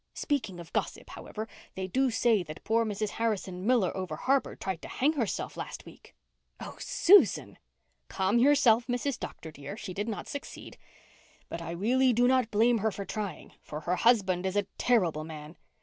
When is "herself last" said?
5.13-5.85